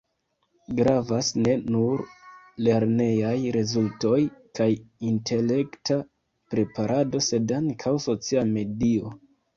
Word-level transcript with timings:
Gravas 0.77 1.27
ne 1.41 1.51
nur 1.73 2.01
lernejaj 2.67 3.35
rezultoj 3.57 4.17
kaj 4.61 4.69
intelekta 5.11 5.99
preparado, 6.55 7.23
sed 7.29 7.59
ankaŭ 7.63 7.97
socia 8.09 8.49
medio. 8.59 9.19